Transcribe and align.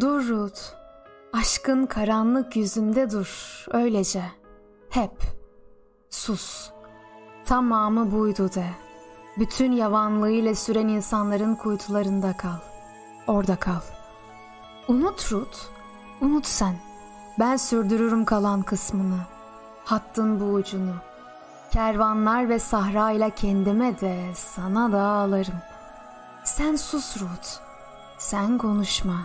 Dur 0.00 0.28
Ruth, 0.28 0.60
aşkın 1.32 1.86
karanlık 1.86 2.56
yüzümde 2.56 3.10
dur, 3.10 3.64
öylece. 3.70 4.22
Hep. 4.90 5.12
Sus. 6.10 6.70
Tamamı 7.44 8.12
buydu 8.12 8.50
de. 8.54 8.66
Bütün 9.38 9.72
yavanlığıyla 9.72 10.54
süren 10.54 10.88
insanların 10.88 11.54
kuytularında 11.54 12.36
kal. 12.36 12.67
Orada 13.28 13.56
kal. 13.56 13.80
Unut 14.88 15.32
Ruth. 15.32 15.58
Unut 16.20 16.46
sen. 16.46 16.76
Ben 17.38 17.56
sürdürürüm 17.56 18.24
kalan 18.24 18.62
kısmını. 18.62 19.18
Hattın 19.84 20.40
bu 20.40 20.44
ucunu. 20.44 20.94
Kervanlar 21.70 22.48
ve 22.48 22.58
sahra 22.58 23.10
ile 23.10 23.30
kendime 23.30 24.00
de 24.00 24.34
sana 24.34 24.92
da 24.92 25.02
ağlarım. 25.02 25.58
Sen 26.44 26.76
sus 26.76 27.16
Ruth. 27.20 27.48
Sen 28.18 28.58
konuşma. 28.58 29.16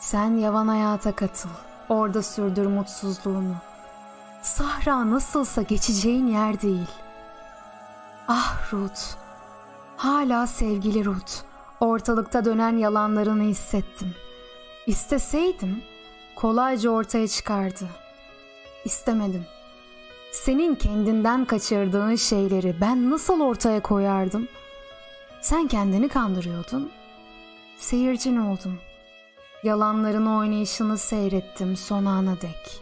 Sen 0.00 0.30
yavan 0.36 0.68
hayata 0.68 1.12
katıl. 1.12 1.48
Orada 1.88 2.22
sürdür 2.22 2.66
mutsuzluğunu. 2.66 3.54
Sahra 4.42 5.10
nasılsa 5.10 5.62
geçeceğin 5.62 6.26
yer 6.26 6.62
değil. 6.62 6.90
Ah 8.28 8.72
Ruth. 8.72 9.00
Hala 9.96 10.46
sevgili 10.46 11.04
Ruth. 11.04 11.55
Ortalıkta 11.80 12.44
dönen 12.44 12.76
yalanlarını 12.76 13.42
hissettim. 13.42 14.14
İsteseydim 14.86 15.82
kolayca 16.36 16.90
ortaya 16.90 17.28
çıkardı. 17.28 17.88
İstemedim. 18.84 19.46
Senin 20.32 20.74
kendinden 20.74 21.44
kaçırdığın 21.44 22.14
şeyleri 22.14 22.76
ben 22.80 23.10
nasıl 23.10 23.40
ortaya 23.40 23.82
koyardım? 23.82 24.48
Sen 25.40 25.66
kendini 25.68 26.08
kandırıyordun. 26.08 26.92
Seyircin 27.78 28.36
oldum. 28.36 28.78
Yalanların 29.62 30.26
oynayışını 30.26 30.98
seyrettim 30.98 31.76
son 31.76 32.04
ana 32.04 32.40
dek. 32.40 32.80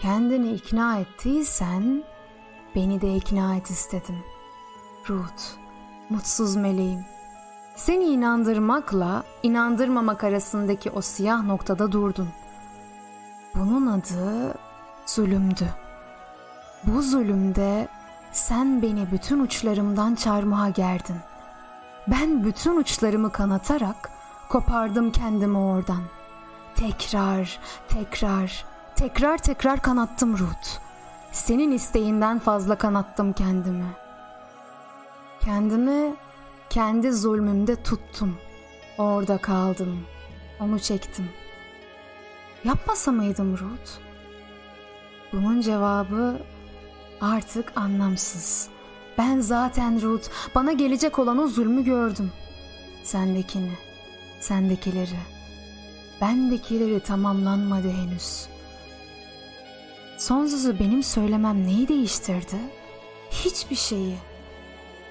Kendini 0.00 0.52
ikna 0.52 0.98
ettiysen 0.98 2.04
beni 2.74 3.00
de 3.00 3.16
ikna 3.16 3.56
et 3.56 3.70
istedim. 3.70 4.18
Ruth, 5.08 5.42
mutsuz 6.10 6.56
meleğim. 6.56 7.17
Seni 7.78 8.04
inandırmakla 8.04 9.22
inandırmamak 9.42 10.24
arasındaki 10.24 10.90
o 10.90 11.00
siyah 11.00 11.42
noktada 11.44 11.92
durdun. 11.92 12.28
Bunun 13.54 13.86
adı 13.86 14.54
zulümdü. 15.06 15.68
Bu 16.84 17.02
zulümde 17.02 17.88
sen 18.32 18.82
beni 18.82 19.10
bütün 19.12 19.40
uçlarımdan 19.40 20.14
çarmıha 20.14 20.68
gerdin. 20.68 21.16
Ben 22.06 22.44
bütün 22.44 22.76
uçlarımı 22.76 23.32
kanatarak 23.32 24.10
kopardım 24.48 25.12
kendimi 25.12 25.58
oradan. 25.58 26.02
Tekrar, 26.74 27.58
tekrar, 27.88 28.64
tekrar 28.96 29.38
tekrar 29.38 29.80
kanattım 29.80 30.38
Ruth. 30.38 30.68
Senin 31.32 31.70
isteğinden 31.72 32.38
fazla 32.38 32.74
kanattım 32.74 33.32
kendimi. 33.32 33.86
Kendimi 35.40 36.14
kendi 36.70 37.12
zulmümde 37.12 37.82
tuttum. 37.82 38.38
Orada 38.98 39.38
kaldım. 39.38 40.06
Onu 40.60 40.80
çektim. 40.80 41.28
Yapmasa 42.64 43.12
mıydım 43.12 43.52
Ruth? 43.52 43.90
Bunun 45.32 45.60
cevabı 45.60 46.40
artık 47.20 47.72
anlamsız. 47.76 48.68
Ben 49.18 49.40
zaten 49.40 50.02
Ruth, 50.02 50.28
bana 50.54 50.72
gelecek 50.72 51.18
olan 51.18 51.38
o 51.38 51.48
zulmü 51.48 51.84
gördüm. 51.84 52.32
Sendekini, 53.02 53.72
sendekileri, 54.40 55.18
bendekileri 56.20 57.00
tamamlanmadı 57.00 57.90
henüz. 57.90 58.46
Son 60.18 60.46
sözü 60.46 60.78
benim 60.78 61.02
söylemem 61.02 61.66
neyi 61.66 61.88
değiştirdi? 61.88 62.56
Hiçbir 63.30 63.76
şeyi. 63.76 64.16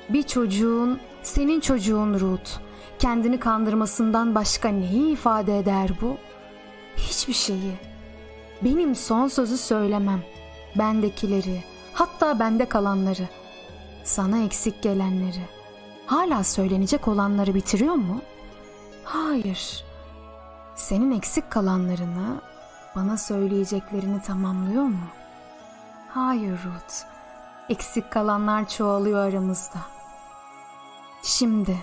Bir 0.10 0.24
çocuğun, 0.24 1.00
senin 1.24 1.60
çocuğun 1.60 2.20
Ruth, 2.20 2.52
kendini 3.00 3.40
kandırmasından 3.40 4.36
başka 4.36 4.70
neyi 4.70 5.14
ifade 5.14 5.60
eder 5.60 5.90
bu? 6.02 6.18
Hiçbir 6.98 7.34
şeyi. 7.34 7.74
Benim 8.64 8.96
son 8.96 9.28
sözü 9.28 9.58
söylemem. 9.58 10.22
Bendekileri, 10.76 11.64
hatta 11.94 12.40
bende 12.40 12.66
kalanları, 12.66 13.28
sana 14.04 14.44
eksik 14.44 14.82
gelenleri, 14.82 15.42
hala 16.06 16.44
söylenecek 16.44 17.08
olanları 17.08 17.56
bitiriyor 17.56 17.96
mu? 17.96 18.22
Hayır. 19.04 19.84
Senin 20.76 21.12
eksik 21.12 21.52
kalanlarını, 21.52 22.42
bana 22.96 23.18
söyleyeceklerini 23.18 24.22
tamamlıyor 24.22 24.84
mu? 24.84 25.08
Hayır 26.10 26.52
Ruth. 26.52 26.96
Eksik 27.70 28.12
kalanlar 28.12 28.70
çoğalıyor 28.70 29.20
aramızda. 29.20 29.97
Şimdi 31.24 31.78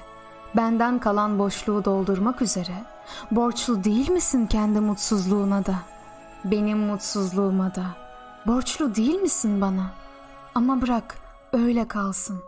benden 0.56 0.99
kalan 0.99 1.39
boşluğu 1.39 1.84
doldurmak 1.84 2.43
üzere 2.43 2.84
borçlu 3.31 3.84
değil 3.84 4.11
misin 4.11 4.47
kendi 4.47 4.81
mutsuzluğuna 4.81 5.67
da? 5.67 5.75
Benim 6.45 6.78
mutsuzluğuma 6.78 7.75
da. 7.75 7.84
Borçlu 8.47 8.95
değil 8.95 9.21
misin 9.21 9.61
bana? 9.61 9.91
Ama 10.55 10.83
bırak 10.83 11.17
öyle 11.53 11.89
kalsın. 11.89 12.43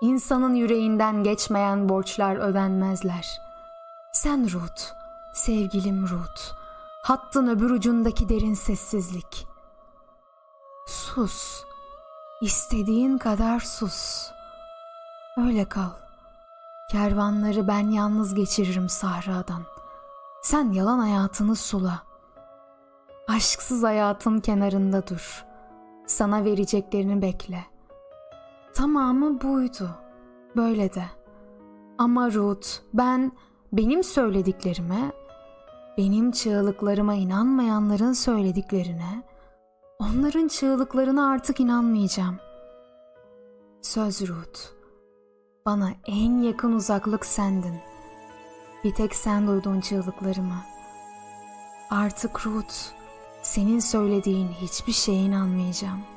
İnsanın 0.00 0.54
yüreğinden 0.54 1.24
geçmeyen 1.24 1.88
borçlar 1.88 2.36
ödenmezler. 2.36 3.40
Sen 4.12 4.52
Ruth, 4.52 4.82
sevgilim 5.34 6.08
Ruth, 6.08 6.54
hattın 7.02 7.48
öbür 7.48 7.70
ucundaki 7.70 8.28
derin 8.28 8.54
sessizlik. 8.54 9.46
Sus, 10.86 11.64
istediğin 12.42 13.18
kadar 13.18 13.60
sus. 13.60 14.30
Öyle 15.36 15.64
kal. 15.64 16.03
Kervanları 16.90 17.68
ben 17.68 17.90
yalnız 17.90 18.34
geçiririm 18.34 18.88
sahradan. 18.88 19.62
Sen 20.42 20.72
yalan 20.72 20.98
hayatını 20.98 21.56
sula. 21.56 22.02
Aşksız 23.28 23.82
hayatın 23.82 24.40
kenarında 24.40 25.06
dur. 25.06 25.44
Sana 26.06 26.44
vereceklerini 26.44 27.22
bekle.'' 27.22 27.74
Tamamı 28.74 29.40
buydu. 29.40 29.90
Böyle 30.56 30.94
de. 30.94 31.04
Ama 31.98 32.32
Ruth, 32.32 32.68
ben 32.94 33.32
benim 33.72 34.04
söylediklerime, 34.04 35.12
benim 35.98 36.30
çığlıklarıma 36.32 37.14
inanmayanların 37.14 38.12
söylediklerine, 38.12 39.22
onların 39.98 40.48
çığlıklarına 40.48 41.30
artık 41.30 41.60
inanmayacağım. 41.60 42.36
Söz 43.82 44.28
Ruth, 44.28 44.60
bana 45.66 45.92
en 46.06 46.42
yakın 46.42 46.72
uzaklık 46.72 47.26
sendin. 47.26 47.74
Bir 48.84 48.94
tek 48.94 49.14
sen 49.14 49.46
duydun 49.46 49.80
çığlıklarımı. 49.80 50.64
Artık 51.90 52.46
Ruth, 52.46 52.74
senin 53.42 53.78
söylediğin 53.78 54.48
hiçbir 54.48 54.92
şeye 54.92 55.20
inanmayacağım.'' 55.20 56.13